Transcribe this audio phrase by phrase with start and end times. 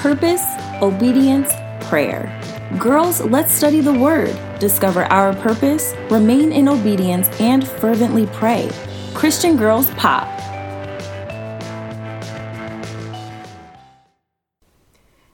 [0.00, 0.42] purpose,
[0.80, 1.52] obedience,
[1.86, 2.32] prayer.
[2.78, 8.70] Girls, let's study the Word, discover our purpose, remain in obedience, and fervently pray.
[9.12, 10.26] Christian Girls Pop.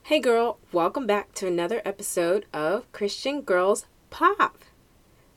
[0.03, 4.65] Hey girl, welcome back to another episode of Christian Girls Pop.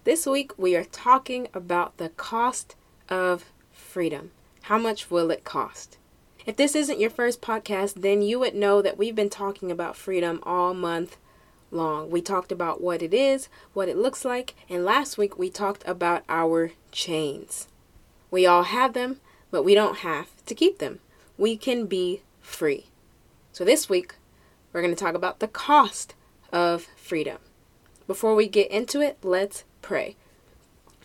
[0.02, 2.74] This week we are talking about the cost
[3.08, 4.32] of freedom.
[4.62, 5.98] How much will it cost?
[6.46, 9.96] If this isn't your first podcast, then you would know that we've been talking about
[9.96, 11.18] freedom all month
[11.70, 12.10] long.
[12.10, 15.86] We talked about what it is, what it looks like, and last week we talked
[15.86, 17.68] about our chains.
[18.30, 21.00] We all have them, but we don't have to keep them.
[21.36, 22.86] We can be free.
[23.52, 24.14] So this week,
[24.72, 26.14] we're going to talk about the cost
[26.52, 27.38] of freedom.
[28.06, 30.16] Before we get into it, let's pray.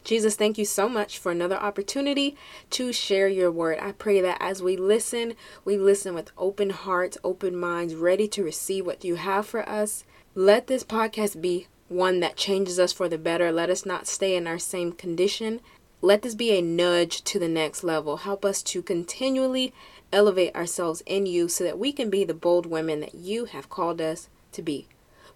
[0.05, 2.37] Jesus, thank you so much for another opportunity
[2.69, 3.79] to share your word.
[3.81, 5.33] I pray that as we listen,
[5.65, 10.03] we listen with open hearts, open minds, ready to receive what you have for us.
[10.35, 13.51] Let this podcast be one that changes us for the better.
[13.51, 15.59] Let us not stay in our same condition.
[16.01, 18.17] Let this be a nudge to the next level.
[18.17, 19.73] Help us to continually
[20.13, 23.69] elevate ourselves in you so that we can be the bold women that you have
[23.71, 24.87] called us to be.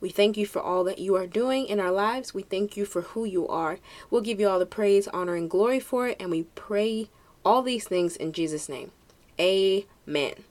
[0.01, 2.33] We thank you for all that you are doing in our lives.
[2.33, 3.79] We thank you for who you are.
[4.09, 6.17] We'll give you all the praise, honor, and glory for it.
[6.19, 7.09] And we pray
[7.43, 8.91] all these things in Jesus' name.
[9.39, 10.43] Amen.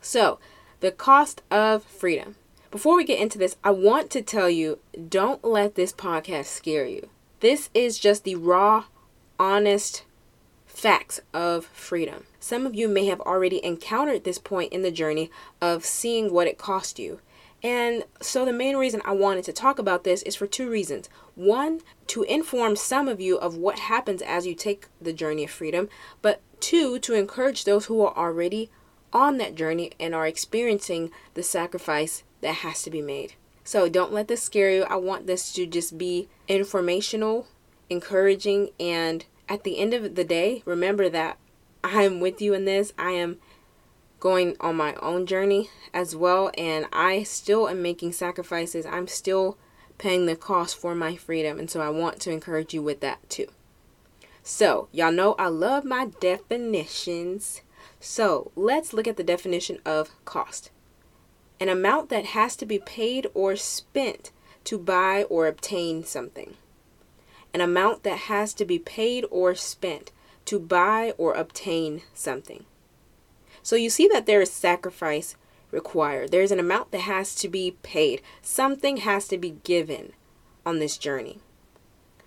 [0.00, 0.38] So,
[0.80, 2.36] the cost of freedom.
[2.70, 6.86] Before we get into this, I want to tell you don't let this podcast scare
[6.86, 7.08] you.
[7.40, 8.84] This is just the raw,
[9.38, 10.04] honest
[10.66, 12.24] facts of freedom.
[12.38, 16.46] Some of you may have already encountered this point in the journey of seeing what
[16.46, 17.20] it cost you.
[17.62, 21.08] And so, the main reason I wanted to talk about this is for two reasons.
[21.34, 25.50] One, to inform some of you of what happens as you take the journey of
[25.50, 25.88] freedom,
[26.22, 28.70] but two, to encourage those who are already
[29.12, 33.34] on that journey and are experiencing the sacrifice that has to be made.
[33.64, 34.82] So, don't let this scare you.
[34.84, 37.48] I want this to just be informational,
[37.88, 41.38] encouraging, and at the end of the day, remember that
[41.82, 42.92] I am with you in this.
[42.98, 43.38] I am
[44.20, 48.86] going on my own journey as well, and I still am making sacrifices.
[48.86, 49.58] I'm still
[49.98, 53.28] paying the cost for my freedom, and so I want to encourage you with that
[53.28, 53.46] too.
[54.42, 57.62] So, y'all know I love my definitions.
[57.98, 60.70] So, let's look at the definition of cost
[61.58, 64.30] an amount that has to be paid or spent
[64.64, 66.54] to buy or obtain something.
[67.54, 70.12] An amount that has to be paid or spent
[70.44, 72.66] to buy or obtain something.
[73.66, 75.34] So you see that there is sacrifice
[75.72, 76.30] required.
[76.30, 78.22] There's an amount that has to be paid.
[78.40, 80.12] Something has to be given
[80.64, 81.40] on this journey.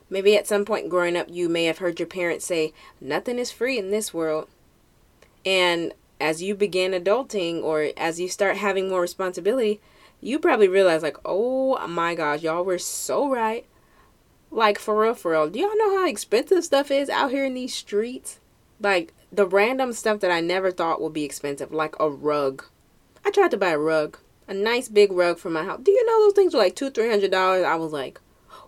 [0.10, 3.54] Maybe at some point growing up, you may have heard your parents say, Nothing is
[3.54, 4.50] free in this world.
[5.46, 9.80] And as you begin adulting or as you start having more responsibility,
[10.20, 13.66] you probably realize, like, oh my gosh, y'all were so right.
[14.52, 15.50] Like, for real, for real.
[15.50, 18.42] Do y'all know how expensive stuff is out here in these streets?
[18.82, 22.66] Like, the random stuff that I never thought would be expensive, like a rug.
[23.26, 24.18] I tried to buy a rug,
[24.48, 25.82] a nice big rug for my house.
[25.84, 27.64] Do you know those things were like two, three hundred dollars?
[27.64, 28.20] I was like,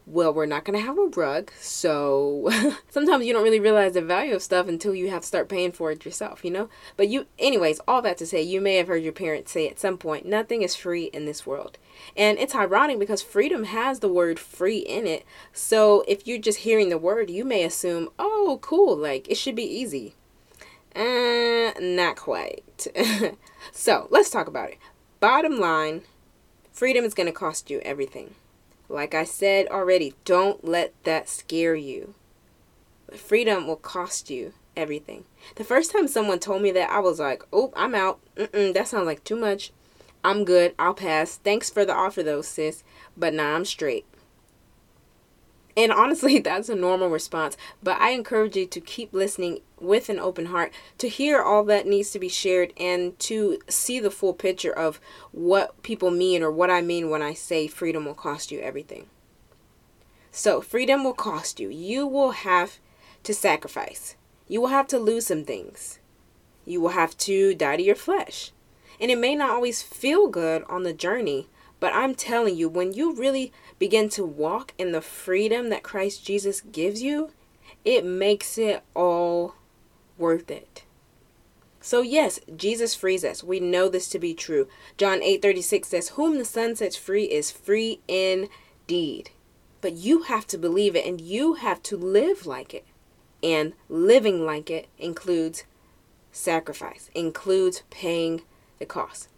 [0.06, 2.50] well, we're not gonna have a rug, so
[2.90, 5.72] sometimes you don't really realize the value of stuff until you have to start paying
[5.72, 6.70] for it yourself, you know.
[6.98, 9.80] But you, anyways, all that to say, you may have heard your parents say at
[9.80, 11.78] some point, nothing is free in this world.
[12.18, 15.26] And it's ironic because freedom has the word free in it.
[15.54, 19.56] So if you're just hearing the word, you may assume, oh, cool, like it should
[19.56, 20.16] be easy.
[20.96, 22.88] Uh, not quite.
[23.72, 24.78] so let's talk about it.
[25.20, 26.02] Bottom line
[26.72, 28.36] freedom is going to cost you everything.
[28.90, 32.16] Like I said already, don't let that scare you.
[33.16, 35.26] Freedom will cost you everything.
[35.56, 38.20] The first time someone told me that, I was like, oh, I'm out.
[38.36, 39.72] Mm-mm, that sounds like too much.
[40.24, 40.76] I'm good.
[40.78, 41.38] I'll pass.
[41.38, 42.84] Thanks for the offer, though, sis.
[43.16, 44.06] But nah, I'm straight.
[45.76, 47.58] And honestly, that's a normal response.
[47.82, 51.88] But I encourage you to keep listening with an open heart to hear all that
[51.88, 55.00] needs to be shared and to see the full picture of
[55.32, 59.08] what people mean or what I mean when I say freedom will cost you everything.
[60.32, 61.70] So, freedom will cost you.
[61.70, 62.80] You will have
[63.24, 64.16] to sacrifice.
[64.48, 66.00] You will have to lose some things.
[66.66, 68.52] You will have to die to your flesh.
[69.00, 71.48] And it may not always feel good on the journey,
[71.82, 76.24] but I'm telling you, when you really begin to walk in the freedom that Christ
[76.24, 77.32] Jesus gives you,
[77.84, 79.56] it makes it all
[80.16, 80.84] worth it.
[81.82, 83.44] So yes, Jesus frees us.
[83.44, 84.68] We know this to be true.
[84.96, 89.32] John 8:36 says, "Whom the Son sets free is free indeed."
[89.82, 92.86] But you have to believe it and you have to live like it.
[93.42, 95.64] And living like it includes
[96.32, 98.44] sacrifice, includes paying
[98.78, 99.31] the cost.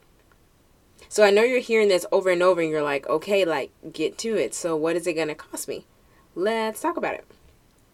[1.13, 4.17] So I know you're hearing this over and over and you're like, okay, like, get
[4.17, 4.55] to it.
[4.55, 5.85] So what is it going to cost me?
[6.33, 7.23] Let's talk about it.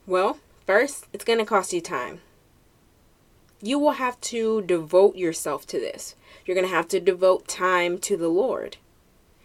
[0.08, 2.22] Well, first, it's going to cost you time.
[3.62, 6.16] You will have to devote yourself to this.
[6.46, 8.78] You're going to have to devote time to the Lord.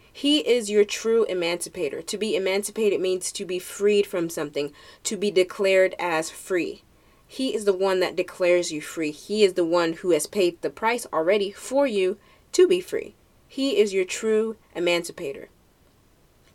[0.09, 2.01] He is your true emancipator.
[2.01, 4.71] To be emancipated means to be freed from something,
[5.03, 6.83] to be declared as free.
[7.27, 9.11] He is the one that declares you free.
[9.11, 12.17] He is the one who has paid the price already for you
[12.53, 13.15] to be free.
[13.55, 15.47] He is your true emancipator.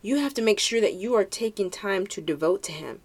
[0.03, 3.01] You have to make sure that you are taking time to devote to Him.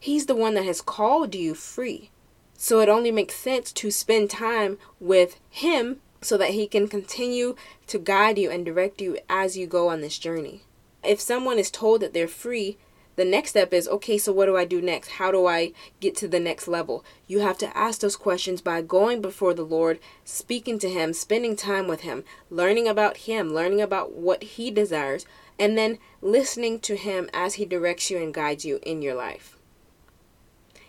[0.00, 2.10] He's the one that has called you free.
[2.54, 7.54] So it only makes sense to spend time with Him so that He can continue
[7.86, 10.62] to guide you and direct you as you go on this journey.
[11.04, 12.78] If someone is told that they're free,
[13.16, 15.12] the next step is okay, so what do I do next?
[15.12, 17.04] How do I get to the next level?
[17.26, 21.56] You have to ask those questions by going before the Lord, speaking to Him, spending
[21.56, 25.24] time with Him, learning about Him, learning about what He desires,
[25.58, 29.56] and then listening to Him as He directs you and guides you in your life.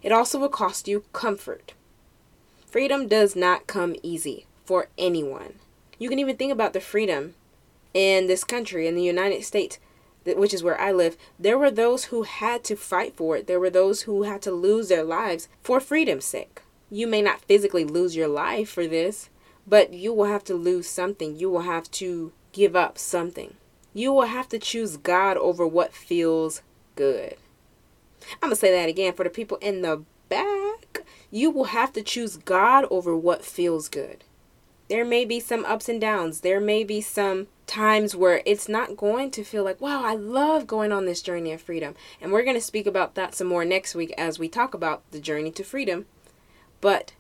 [0.04, 1.74] It also will cost you comfort.
[2.66, 5.56] Freedom does not come easy for anyone.
[5.98, 7.36] You can even think about the freedom
[7.94, 9.80] in this country, in the United States,
[10.36, 11.16] which is where I live.
[11.40, 14.52] There were those who had to fight for it, there were those who had to
[14.52, 16.62] lose their lives for freedom's sake.
[16.90, 19.30] You may not physically lose your life for this,
[19.68, 21.36] but you will have to lose something.
[21.36, 23.56] You will have to give up something.
[23.94, 26.62] You will have to choose God over what feels
[26.96, 27.36] good.
[28.42, 31.06] I'm going to say that again for the people in the back.
[31.30, 34.24] You will have to choose God over what feels good.
[34.90, 36.42] There may be some ups and downs.
[36.42, 40.66] There may be some times where it's not going to feel like, wow, I love
[40.66, 41.94] going on this journey of freedom.
[42.20, 45.04] And we're going to speak about that some more next week as we talk about
[45.12, 46.06] the journey to freedom.
[46.82, 47.14] But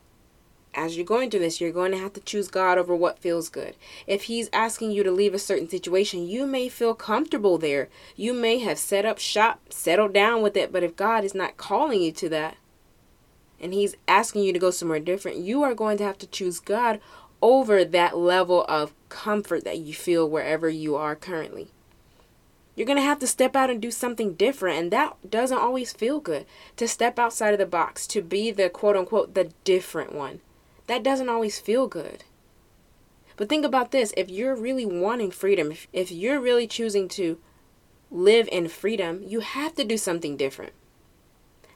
[0.73, 3.49] as you're going through this, you're going to have to choose God over what feels
[3.49, 3.75] good.
[4.05, 7.89] If He's asking you to leave a certain situation, you may feel comfortable there.
[8.15, 10.71] You may have set up shop, settled down with it.
[10.71, 12.57] But if God is not calling you to that,
[13.59, 16.59] and He's asking you to go somewhere different, you are going to have to choose
[16.59, 17.01] God
[17.41, 21.69] over that level of comfort that you feel wherever you are currently.
[22.75, 25.93] You're going to have to step out and do something different, and that doesn't always
[25.93, 26.45] feel good.
[26.75, 30.41] To step outside of the box, to be the quote unquote the different one,
[30.85, 32.23] that doesn't always feel good.
[33.35, 37.39] But think about this if you're really wanting freedom, if, if you're really choosing to
[38.11, 40.73] live in freedom, you have to do something different.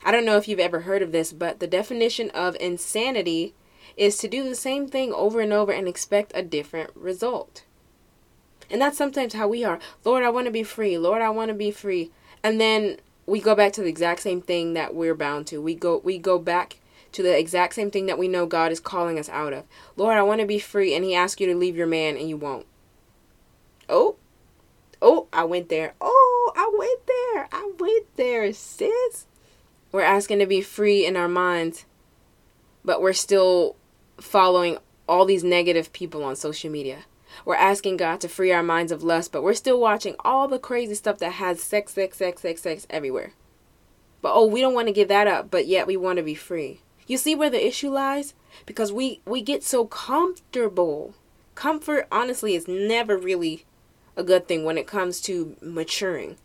[0.04, 3.54] I don't know if you've ever heard of this, but the definition of insanity
[3.98, 7.64] is to do the same thing over and over and expect a different result.
[8.70, 9.80] And that's sometimes how we are.
[10.06, 10.98] Lord, I want to be free.
[10.98, 12.12] Lord, I want to be free.
[12.44, 15.62] And then we go back to the exact same thing that we're bound to.
[15.62, 16.80] We go we go back
[17.12, 19.66] to the exact same thing that we know God is calling us out of.
[19.98, 22.30] Lord, I want to be free and he asks you to leave your man and
[22.30, 22.66] you won't.
[23.90, 24.16] Oh.
[25.02, 25.94] Oh, I went there.
[26.00, 27.50] Oh, I went there.
[27.52, 29.26] I went there, sis.
[29.92, 31.86] We're asking to be free in our minds,
[32.86, 33.76] but we're still
[34.22, 34.78] following
[35.08, 37.00] all these negative people on social media.
[37.46, 40.60] We're asking God to free our minds of lust, but we're still watching all the
[40.60, 43.34] crazy stuff that has sex, sex, sex, sex, sex everywhere.
[44.22, 46.36] But oh, we don't want to give that up, but yet we want to be
[46.36, 46.82] free.
[47.08, 48.34] You see where the issue lies?
[48.66, 51.16] Because we we get so comfortable.
[51.56, 53.66] Comfort honestly is never really
[54.16, 56.38] a good thing when it comes to maturing.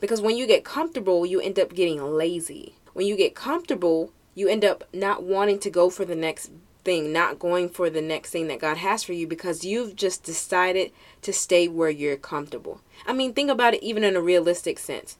[0.00, 2.74] Because when you get comfortable, you end up getting lazy.
[2.92, 6.52] When you get comfortable, you end up not wanting to go for the next
[6.84, 10.22] thing, not going for the next thing that God has for you because you've just
[10.22, 12.80] decided to stay where you're comfortable.
[13.06, 15.16] I mean, think about it even in a realistic sense.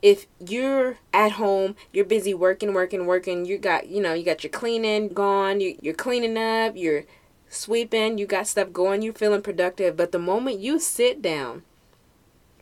[0.00, 4.42] If you're at home, you're busy working, working, working, you got, you know, you got
[4.42, 7.04] your cleaning gone, you, you're cleaning up, you're
[7.48, 9.96] sweeping, you got stuff going, you're feeling productive.
[9.96, 11.62] But the moment you sit down,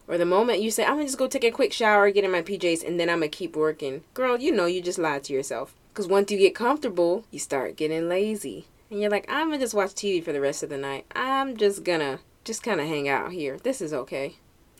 [0.08, 2.30] or the moment you say, I'm gonna just go take a quick shower, get in
[2.30, 4.04] my PJs, and then I'm gonna keep working.
[4.14, 5.74] Girl, you know you just lied to yourself.
[5.92, 8.66] Because once you get comfortable, you start getting lazy.
[8.90, 11.06] And you're like, I'm gonna just watch TV for the rest of the night.
[11.14, 13.58] I'm just gonna just kind of hang out here.
[13.58, 14.36] This is okay.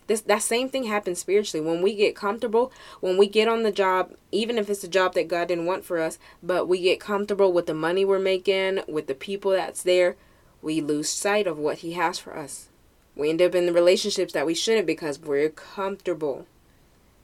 [0.07, 1.65] This that same thing happens spiritually.
[1.65, 5.13] When we get comfortable, when we get on the job, even if it's a job
[5.15, 8.81] that God didn't want for us, but we get comfortable with the money we're making,
[8.87, 10.15] with the people that's there,
[10.61, 12.69] we lose sight of what he has for us.
[13.17, 16.45] We end up in the relationships that we shouldn't because we're comfortable.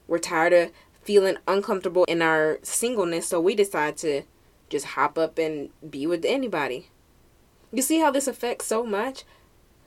[0.08, 0.72] We're tired of
[1.02, 4.22] feeling uncomfortable in our singleness, so we decide to
[4.68, 6.88] just hop up and be with anybody.
[7.72, 9.22] You see how this affects so much?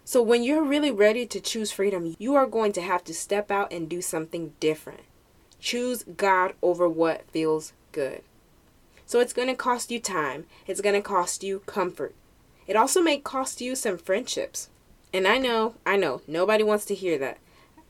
[0.05, 3.51] So, when you're really ready to choose freedom, you are going to have to step
[3.51, 5.01] out and do something different.
[5.59, 8.21] Choose God over what feels good.
[9.05, 12.15] So, it's going to cost you time, it's going to cost you comfort.
[12.65, 14.69] It also may cost you some friendships.
[15.13, 17.37] And I know, I know, nobody wants to hear that.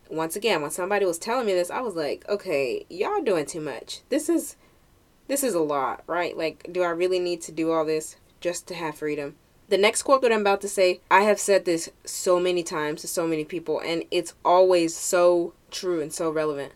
[0.10, 3.60] Once again, when somebody was telling me this, I was like, okay, y'all doing too
[3.60, 4.02] much.
[4.10, 4.56] This is
[5.28, 6.38] this is a lot, right?
[6.38, 9.36] Like, do I really need to do all this just to have freedom?
[9.70, 13.02] The next quote that I'm about to say, I have said this so many times
[13.02, 16.72] to so many people, and it's always so true and so relevant.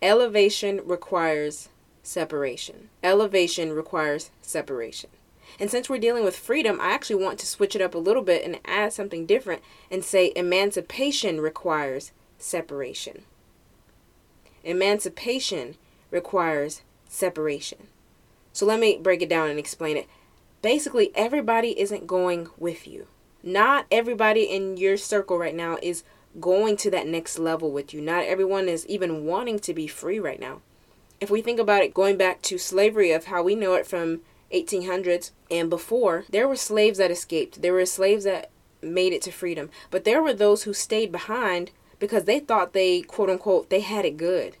[0.00, 1.68] Elevation requires
[2.02, 2.88] separation.
[3.02, 5.10] Elevation requires separation.
[5.58, 8.22] And since we're dealing with freedom, I actually want to switch it up a little
[8.22, 13.22] bit and add something different and say emancipation requires separation.
[14.64, 15.76] Emancipation
[16.10, 17.88] requires separation.
[18.52, 20.08] So let me break it down and explain it.
[20.60, 23.06] Basically, everybody isn't going with you.
[23.42, 26.04] Not everybody in your circle right now is
[26.40, 28.00] going to that next level with you.
[28.00, 30.60] Not everyone is even wanting to be free right now.
[31.20, 34.20] If we think about it going back to slavery of how we know it from
[34.52, 37.62] 1800s and before, there were slaves that escaped.
[37.62, 38.50] There were slaves that
[38.82, 39.70] made it to freedom.
[39.90, 44.04] But there were those who stayed behind because they thought they, quote unquote, they had
[44.04, 44.56] it good.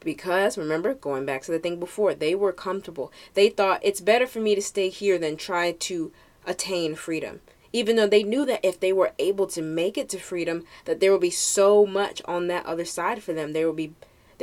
[0.00, 3.10] Because, remember, going back to the thing before, they were comfortable.
[3.34, 6.12] They thought it's better for me to stay here than try to
[6.46, 7.40] attain freedom.
[7.72, 11.00] Even though they knew that if they were able to make it to freedom, that
[11.00, 13.52] there would be so much on that other side for them.
[13.52, 13.94] There would be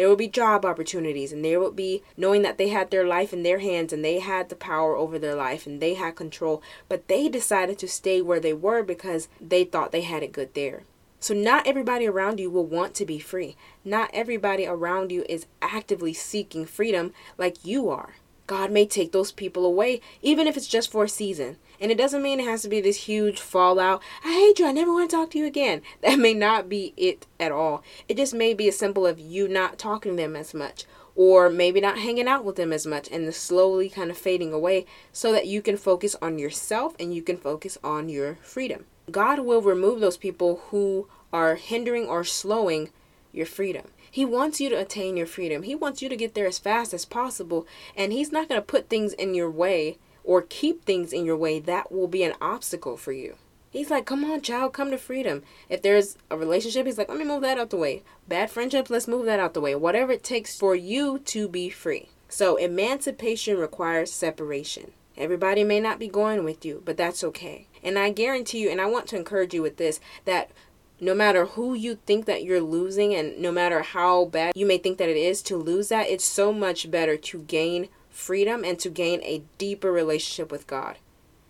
[0.01, 3.33] there will be job opportunities and there will be knowing that they had their life
[3.33, 6.63] in their hands and they had the power over their life and they had control.
[6.89, 10.55] But they decided to stay where they were because they thought they had it good
[10.55, 10.85] there.
[11.19, 13.55] So not everybody around you will want to be free.
[13.85, 18.15] Not everybody around you is actively seeking freedom like you are.
[18.47, 21.97] God may take those people away even if it's just for a season and it
[21.97, 24.01] doesn't mean it has to be this huge fallout.
[24.23, 24.67] I hate you.
[24.67, 25.81] I never want to talk to you again.
[26.01, 27.83] That may not be it at all.
[28.07, 30.85] It just may be as simple of you not talking to them as much
[31.15, 34.85] or maybe not hanging out with them as much and slowly kind of fading away
[35.11, 38.85] so that you can focus on yourself and you can focus on your freedom.
[39.09, 42.89] God will remove those people who are hindering or slowing
[43.33, 43.87] your freedom.
[44.09, 45.63] He wants you to attain your freedom.
[45.63, 48.65] He wants you to get there as fast as possible and he's not going to
[48.65, 52.33] put things in your way or keep things in your way that will be an
[52.41, 53.35] obstacle for you.
[53.71, 55.43] He's like, come on, child, come to freedom.
[55.69, 58.03] If there's a relationship, he's like, let me move that out the way.
[58.27, 59.75] Bad friendships, let's move that out the way.
[59.75, 62.09] Whatever it takes for you to be free.
[62.27, 64.91] So, emancipation requires separation.
[65.17, 67.67] Everybody may not be going with you, but that's okay.
[67.83, 70.51] And I guarantee you, and I want to encourage you with this, that
[70.99, 74.77] no matter who you think that you're losing, and no matter how bad you may
[74.77, 78.77] think that it is to lose that, it's so much better to gain freedom and
[78.79, 80.97] to gain a deeper relationship with God.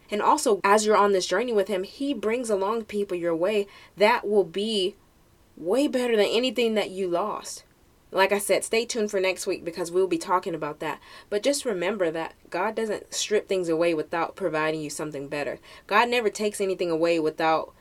[0.09, 3.67] And also, as you're on this journey with Him, He brings along people your way
[3.97, 4.95] that will be
[5.57, 7.63] way better than anything that you lost.
[8.13, 10.99] Like I said, stay tuned for next week because we'll be talking about that.
[11.29, 15.59] But just remember that God doesn't strip things away without providing you something better.
[15.87, 17.73] God never takes anything away without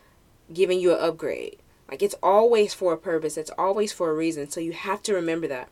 [0.52, 1.58] giving you an upgrade.
[1.90, 4.48] Like it's always for a purpose, it's always for a reason.
[4.48, 5.68] So you have to remember that.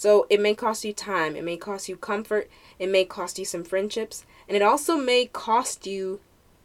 [0.00, 3.44] So it may cost you time, it may cost you comfort, it may cost you
[3.44, 6.20] some friendships, and it also may cost you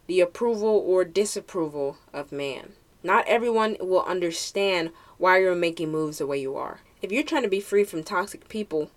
[0.06, 2.72] the approval or disapproval of man.
[3.02, 6.80] Not everyone will understand why you're making moves the way you are.
[7.02, 8.90] If you're trying to be free from toxic people,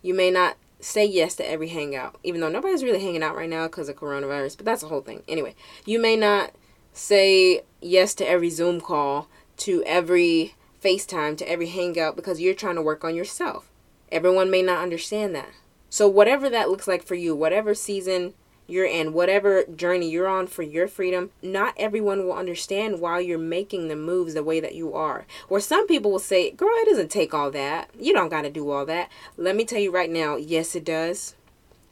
[0.00, 3.50] you may not say yes to every hangout, even though nobody's really hanging out right
[3.50, 5.24] now because of coronavirus, but that's a whole thing.
[5.26, 6.52] Anyway, you may not
[6.92, 12.76] say yes to every Zoom call, to every FaceTime to every hangout because you're trying
[12.76, 13.70] to work on yourself.
[14.10, 15.50] Everyone may not understand that.
[15.90, 18.34] So, whatever that looks like for you, whatever season
[18.66, 23.38] you're in, whatever journey you're on for your freedom, not everyone will understand why you're
[23.38, 25.26] making the moves the way that you are.
[25.48, 27.90] Or some people will say, Girl, it doesn't take all that.
[27.98, 29.10] You don't got to do all that.
[29.36, 31.34] Let me tell you right now, yes, it does.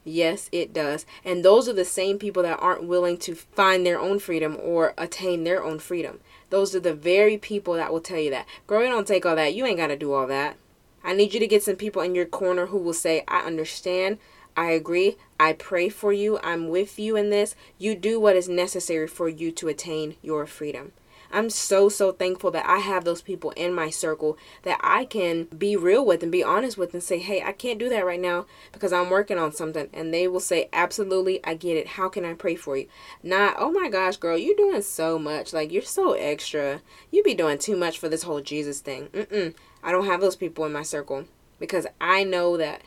[0.05, 1.05] Yes, it does.
[1.25, 4.95] And those are the same people that aren't willing to find their own freedom or
[4.97, 6.21] attain their own freedom.
[6.51, 8.47] Those are the very people that will tell you that.
[8.67, 9.55] Girl, you don't take all that.
[9.55, 10.57] You ain't got to do all that.
[11.03, 14.19] I need you to get some people in your corner who will say, I understand.
[14.57, 15.17] I agree.
[15.39, 16.39] I pray for you.
[16.43, 17.55] I'm with you in this.
[17.79, 20.93] You do what is necessary for you to attain your freedom.
[21.33, 25.45] I'm so, so thankful that I have those people in my circle that I can
[25.45, 28.21] be real with and be honest with and say, hey, I can't do that right
[28.21, 29.89] now because I'm working on something.
[29.93, 31.89] And they will say, absolutely, I get it.
[31.89, 32.89] How can I pray for you?
[33.23, 35.53] Not, oh my gosh, girl, you're doing so much.
[35.53, 36.81] Like, you're so extra.
[37.11, 39.09] You be doing too much for this whole Jesus thing.
[39.09, 39.55] Mm-mm.
[39.83, 41.27] I don't have those people in my circle
[41.59, 42.83] because I know that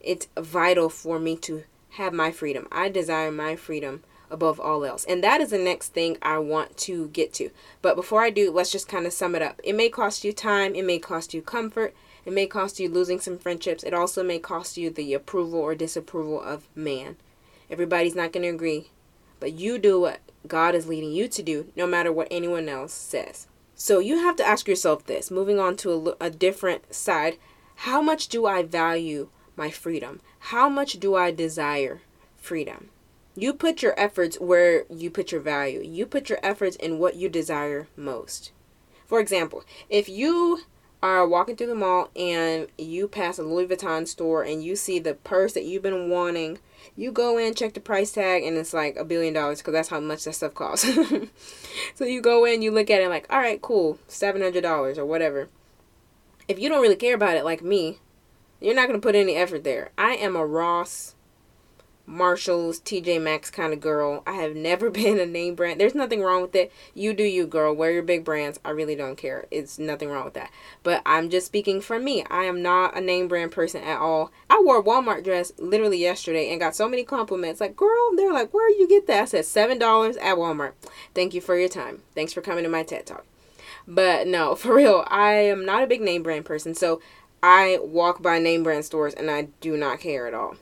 [0.00, 2.68] it's vital for me to have my freedom.
[2.70, 5.04] I desire my freedom above all else.
[5.04, 7.50] And that is the next thing I want to get to.
[7.82, 9.60] But before I do, let's just kind of sum it up.
[9.62, 13.20] It may cost you time, it may cost you comfort, it may cost you losing
[13.20, 17.16] some friendships, it also may cost you the approval or disapproval of man.
[17.70, 18.90] Everybody's not going to agree,
[19.40, 22.92] but you do what God is leading you to do, no matter what anyone else
[22.92, 23.46] says.
[23.74, 27.38] So you have to ask yourself this moving on to a, a different side
[27.80, 30.20] how much do I value my freedom?
[30.38, 32.00] How much do I desire
[32.36, 32.88] freedom?
[33.38, 35.82] You put your efforts where you put your value.
[35.82, 38.50] You put your efforts in what you desire most.
[39.04, 40.60] For example, if you
[41.02, 44.98] are walking through the mall and you pass a Louis Vuitton store and you see
[44.98, 46.58] the purse that you've been wanting,
[46.96, 49.90] you go in, check the price tag, and it's like a billion dollars because that's
[49.90, 50.88] how much that stuff costs.
[51.94, 55.48] so you go in, you look at it like, all right, cool, $700 or whatever.
[56.48, 57.98] If you don't really care about it like me,
[58.60, 59.90] you're not going to put any effort there.
[59.98, 61.15] I am a Ross
[62.06, 64.22] Marshalls, TJ Maxx kind of girl.
[64.26, 65.80] I have never been a name brand.
[65.80, 66.72] There's nothing wrong with it.
[66.94, 67.74] You do you, girl.
[67.74, 68.60] Wear your big brands.
[68.64, 69.46] I really don't care.
[69.50, 70.50] It's nothing wrong with that.
[70.82, 72.24] But I'm just speaking for me.
[72.30, 74.30] I am not a name brand person at all.
[74.48, 77.60] I wore a Walmart dress literally yesterday and got so many compliments.
[77.60, 79.34] Like, girl, they're like, where you get that?
[79.34, 80.72] I said $7 at Walmart.
[81.14, 82.02] Thank you for your time.
[82.14, 83.24] Thanks for coming to my TED Talk.
[83.86, 86.74] But no, for real, I am not a big name brand person.
[86.74, 87.00] So
[87.42, 90.56] I walk by name brand stores and I do not care at all.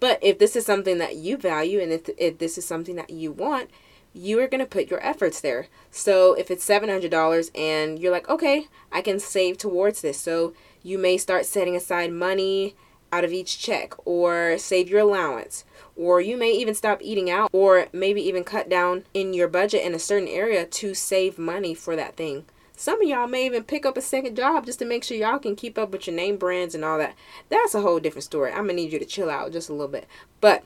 [0.00, 3.10] But if this is something that you value and if, if this is something that
[3.10, 3.70] you want,
[4.12, 5.68] you are going to put your efforts there.
[5.90, 10.18] So if it's $700 and you're like, okay, I can save towards this.
[10.18, 12.74] So you may start setting aside money
[13.12, 15.64] out of each check or save your allowance.
[15.96, 19.84] Or you may even stop eating out or maybe even cut down in your budget
[19.84, 22.46] in a certain area to save money for that thing.
[22.80, 25.38] Some of y'all may even pick up a second job just to make sure y'all
[25.38, 27.14] can keep up with your name brands and all that.
[27.50, 28.52] That's a whole different story.
[28.52, 30.06] I'm to need you to chill out just a little bit.
[30.40, 30.64] But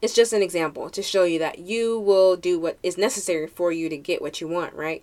[0.00, 3.72] it's just an example to show you that you will do what is necessary for
[3.72, 5.02] you to get what you want, right?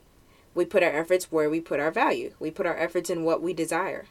[0.56, 2.34] We put our efforts where we put our value.
[2.40, 4.06] We put our efforts in what we desire.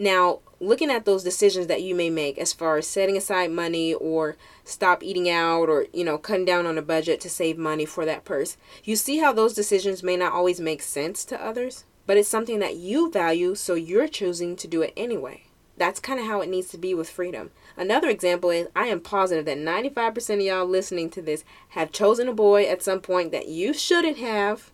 [0.00, 3.92] Now, looking at those decisions that you may make as far as setting aside money
[3.94, 7.84] or stop eating out or, you know, cutting down on a budget to save money
[7.84, 11.84] for that purse, you see how those decisions may not always make sense to others,
[12.06, 15.42] but it's something that you value, so you're choosing to do it anyway.
[15.76, 17.50] That's kind of how it needs to be with freedom.
[17.76, 22.28] Another example is I am positive that 95% of y'all listening to this have chosen
[22.28, 24.70] a boy at some point that you shouldn't have.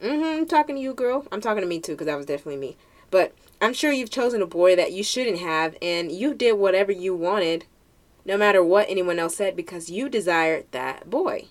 [0.00, 1.26] Mm-hmm, I'm talking to you, girl.
[1.32, 2.76] I'm talking to me too, because that was definitely me.
[3.10, 6.92] But I'm sure you've chosen a boy that you shouldn't have, and you did whatever
[6.92, 7.66] you wanted,
[8.24, 11.46] no matter what anyone else said, because you desired that boy.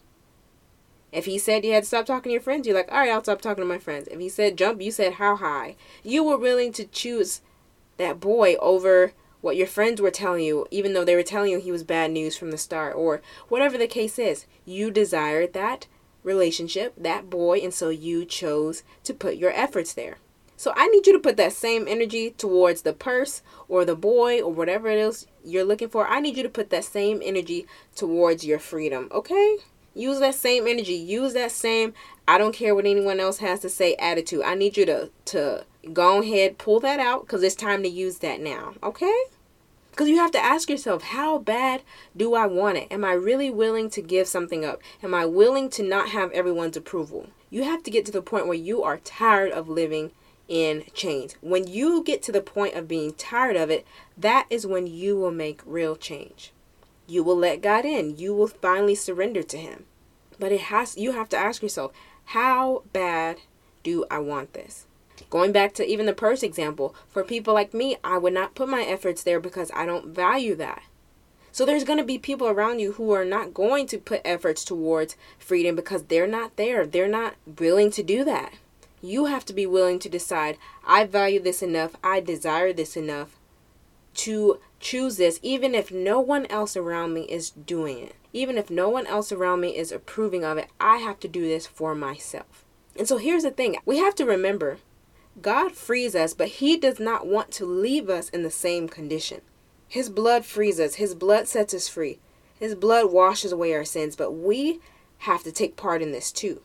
[1.11, 3.11] If he said you had to stop talking to your friends, you're like, all right,
[3.11, 4.07] I'll stop talking to my friends.
[4.07, 5.75] If he said jump, you said how high.
[6.03, 7.41] You were willing to choose
[7.97, 11.59] that boy over what your friends were telling you, even though they were telling you
[11.59, 14.47] he was bad news from the start, or whatever the case is.
[14.65, 15.85] You desired that
[16.23, 20.17] relationship, that boy, and so you chose to put your efforts there.
[20.63, 24.41] So I need you to put that same energy towards the purse or the boy
[24.41, 26.07] or whatever it is you're looking for.
[26.07, 29.57] I need you to put that same energy towards your freedom, okay?
[29.93, 30.93] Use that same energy.
[30.93, 31.93] Use that same
[32.29, 34.43] I don't care what anyone else has to say attitude.
[34.45, 38.19] I need you to to go ahead, pull that out cuz it's time to use
[38.19, 39.25] that now, okay?
[39.91, 41.81] Because you have to ask yourself, how bad
[42.15, 42.87] do I want it?
[42.89, 44.81] Am I really willing to give something up?
[45.03, 47.27] Am I willing to not have everyone's approval?
[47.49, 50.11] You have to get to the point where you are tired of living
[50.47, 51.33] in change.
[51.41, 53.85] When you get to the point of being tired of it,
[54.17, 56.51] that is when you will make real change.
[57.07, 58.17] You will let God in.
[58.17, 59.85] You will finally surrender to him.
[60.39, 61.91] But it has you have to ask yourself,
[62.25, 63.37] how bad
[63.83, 64.85] do I want this?
[65.29, 68.69] Going back to even the purse example, for people like me, I would not put
[68.69, 70.83] my efforts there because I don't value that.
[71.51, 74.65] So there's going to be people around you who are not going to put efforts
[74.65, 76.87] towards freedom because they're not there.
[76.87, 78.53] They're not willing to do that.
[79.05, 83.37] You have to be willing to decide, I value this enough, I desire this enough
[84.13, 88.15] to choose this, even if no one else around me is doing it.
[88.31, 91.41] Even if no one else around me is approving of it, I have to do
[91.41, 92.63] this for myself.
[92.97, 94.77] And so here's the thing we have to remember
[95.41, 99.41] God frees us, but He does not want to leave us in the same condition.
[99.89, 102.19] His blood frees us, His blood sets us free,
[102.57, 104.79] His blood washes away our sins, but we
[105.19, 106.61] have to take part in this too.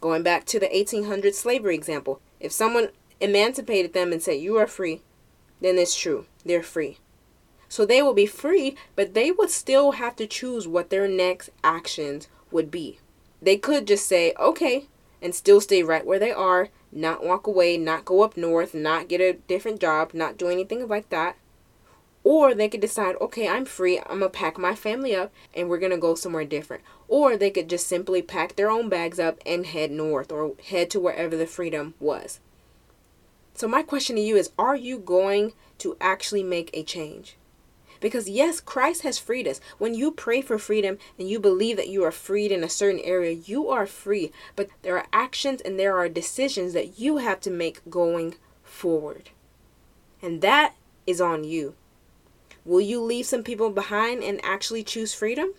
[0.00, 4.66] Going back to the 1800 slavery example, if someone emancipated them and said, You are
[4.66, 5.02] free,
[5.60, 6.26] then it's true.
[6.44, 6.98] They're free.
[7.68, 11.50] So they will be free, but they would still have to choose what their next
[11.62, 12.98] actions would be.
[13.42, 14.86] They could just say, okay,
[15.20, 19.08] and still stay right where they are, not walk away, not go up north, not
[19.08, 21.36] get a different job, not do anything like that.
[22.30, 23.98] Or they could decide, okay, I'm free.
[24.00, 26.82] I'm going to pack my family up and we're going to go somewhere different.
[27.08, 30.90] Or they could just simply pack their own bags up and head north or head
[30.90, 32.40] to wherever the freedom was.
[33.54, 37.38] So, my question to you is Are you going to actually make a change?
[37.98, 39.58] Because yes, Christ has freed us.
[39.78, 43.00] When you pray for freedom and you believe that you are freed in a certain
[43.00, 44.32] area, you are free.
[44.54, 49.30] But there are actions and there are decisions that you have to make going forward.
[50.20, 50.74] And that
[51.06, 51.74] is on you.
[52.68, 55.54] Will you leave some people behind and actually choose freedom?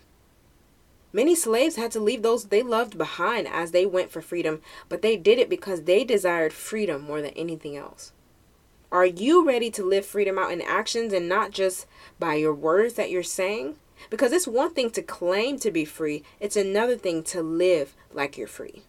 [1.12, 5.02] Many slaves had to leave those they loved behind as they went for freedom, but
[5.02, 8.12] they did it because they desired freedom more than anything else.
[8.92, 11.88] Are you ready to live freedom out in actions and not just
[12.20, 13.74] by your words that you're saying?
[14.08, 18.38] Because it's one thing to claim to be free, it's another thing to live like
[18.38, 18.84] you're free.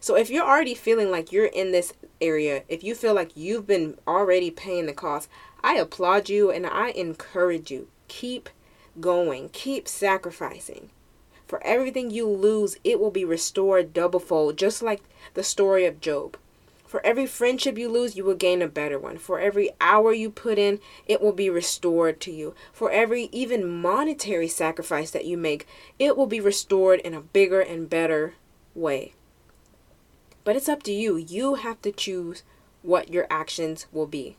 [0.00, 3.66] So if you're already feeling like you're in this area, if you feel like you've
[3.66, 5.28] been already paying the cost,
[5.62, 7.88] I applaud you and I encourage you.
[8.08, 8.48] Keep
[9.00, 10.90] going, keep sacrificing.
[11.46, 15.02] For everything you lose, it will be restored double fold, just like
[15.34, 16.36] the story of Job.
[16.86, 19.16] For every friendship you lose, you will gain a better one.
[19.16, 22.54] For every hour you put in, it will be restored to you.
[22.72, 25.66] For every even monetary sacrifice that you make,
[25.98, 28.34] it will be restored in a bigger and better
[28.74, 29.14] way.
[30.44, 31.16] But it's up to you.
[31.16, 32.42] You have to choose
[32.82, 34.36] what your actions will be.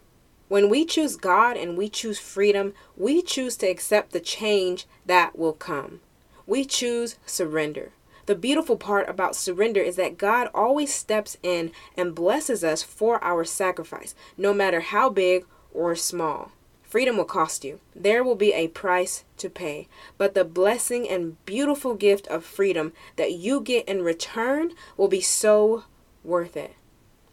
[0.49, 5.37] When we choose God and we choose freedom, we choose to accept the change that
[5.37, 6.01] will come.
[6.45, 7.91] We choose surrender.
[8.25, 13.21] The beautiful part about surrender is that God always steps in and blesses us for
[13.23, 16.51] our sacrifice, no matter how big or small.
[16.83, 17.79] Freedom will cost you.
[17.95, 19.87] There will be a price to pay.
[20.17, 25.21] But the blessing and beautiful gift of freedom that you get in return will be
[25.21, 25.85] so
[26.23, 26.75] worth it.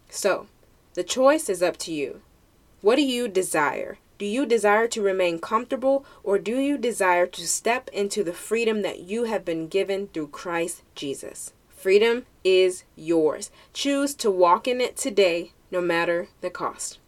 [0.08, 0.46] So,
[0.94, 2.22] the choice is up to you.
[2.80, 3.98] What do you desire?
[4.18, 8.82] Do you desire to remain comfortable or do you desire to step into the freedom
[8.82, 11.52] that you have been given through Christ Jesus?
[11.68, 13.50] Freedom is yours.
[13.72, 16.98] Choose to walk in it today, no matter the cost.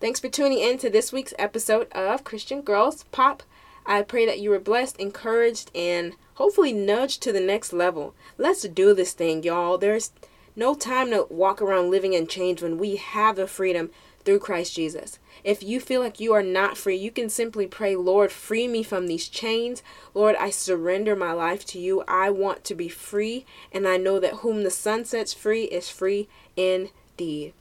[0.00, 3.44] Thanks for tuning in to this week's episode of Christian Girls Pop.
[3.86, 8.14] I pray that you were blessed, encouraged, and hopefully nudged to the next level.
[8.36, 9.78] Let's do this thing, y'all.
[9.78, 10.10] There's
[10.56, 13.90] no time to walk around living in chains when we have the freedom
[14.24, 15.18] through Christ Jesus.
[15.44, 18.82] If you feel like you are not free, you can simply pray, Lord, free me
[18.82, 19.82] from these chains.
[20.14, 22.02] Lord, I surrender my life to you.
[22.08, 25.88] I want to be free, and I know that whom the Son sets free is
[25.88, 27.52] free indeed.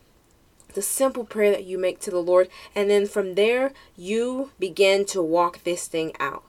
[0.73, 5.05] The simple prayer that you make to the Lord, and then from there, you begin
[5.07, 6.43] to walk this thing out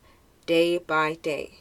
[0.46, 1.58] day by day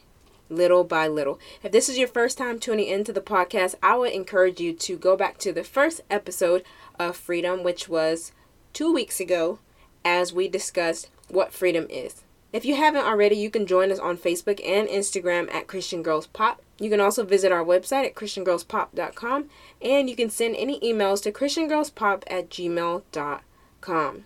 [0.50, 1.40] little by little.
[1.64, 4.98] If this is your first time tuning into the podcast, I would encourage you to
[4.98, 6.64] go back to the first episode
[7.00, 8.32] of Freedom, which was
[8.74, 9.60] two weeks ago
[10.04, 12.24] as we discussed what freedom is.
[12.54, 16.28] If you haven't already, you can join us on Facebook and Instagram at Christian Girls
[16.28, 16.62] Pop.
[16.80, 19.50] You can also visit our website at ChristianGirlsPop.com
[19.82, 24.26] and you can send any emails to ChristianGirlsPop at gmail.com.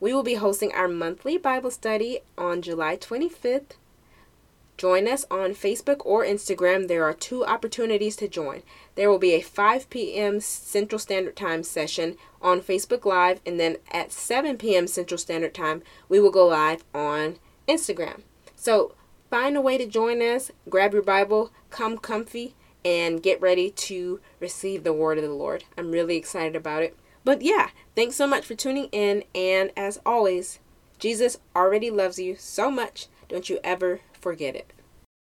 [0.00, 3.76] We will be hosting our monthly Bible study on July 25th
[4.78, 6.86] Join us on Facebook or Instagram.
[6.86, 8.62] There are two opportunities to join.
[8.94, 10.38] There will be a 5 p.m.
[10.38, 14.86] Central Standard Time session on Facebook Live, and then at 7 p.m.
[14.86, 18.22] Central Standard Time, we will go live on Instagram.
[18.54, 18.94] So
[19.28, 24.20] find a way to join us, grab your Bible, come comfy, and get ready to
[24.38, 25.64] receive the word of the Lord.
[25.76, 26.96] I'm really excited about it.
[27.24, 30.60] But yeah, thanks so much for tuning in, and as always,
[31.00, 33.08] Jesus already loves you so much.
[33.28, 34.72] Don't you ever forget it.